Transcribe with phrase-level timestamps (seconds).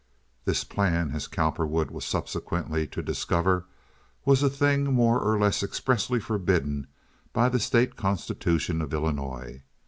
[0.45, 3.65] This plan, as Cowperwood was subsequently to discover,
[4.25, 6.87] was a thing more or less expressly forbidden
[7.33, 9.61] by the state constitution of Illinois.